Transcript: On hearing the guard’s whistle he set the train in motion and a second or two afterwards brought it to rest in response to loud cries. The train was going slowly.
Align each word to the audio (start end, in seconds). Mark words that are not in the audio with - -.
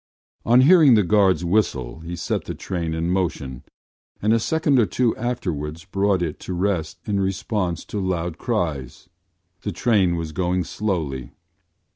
On 0.47 0.61
hearing 0.61 0.95
the 0.95 1.03
guard’s 1.03 1.43
whistle 1.45 1.99
he 1.99 2.15
set 2.15 2.45
the 2.45 2.55
train 2.55 2.95
in 2.95 3.11
motion 3.11 3.63
and 4.19 4.33
a 4.33 4.39
second 4.39 4.79
or 4.79 4.87
two 4.87 5.15
afterwards 5.15 5.85
brought 5.85 6.23
it 6.23 6.39
to 6.39 6.53
rest 6.53 6.97
in 7.05 7.19
response 7.19 7.85
to 7.85 7.99
loud 7.99 8.39
cries. 8.39 9.09
The 9.61 9.71
train 9.71 10.15
was 10.15 10.31
going 10.31 10.63
slowly. 10.63 11.33